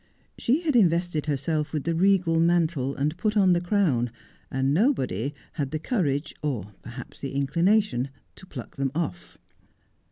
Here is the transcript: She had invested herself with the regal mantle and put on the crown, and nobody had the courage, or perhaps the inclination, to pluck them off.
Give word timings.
She 0.35 0.61
had 0.61 0.75
invested 0.75 1.27
herself 1.27 1.71
with 1.71 1.83
the 1.83 1.93
regal 1.93 2.39
mantle 2.39 2.95
and 2.95 3.15
put 3.17 3.37
on 3.37 3.53
the 3.53 3.61
crown, 3.61 4.09
and 4.49 4.73
nobody 4.73 5.31
had 5.51 5.69
the 5.69 5.77
courage, 5.77 6.33
or 6.41 6.73
perhaps 6.81 7.19
the 7.21 7.33
inclination, 7.35 8.09
to 8.37 8.47
pluck 8.47 8.77
them 8.77 8.91
off. 8.95 9.37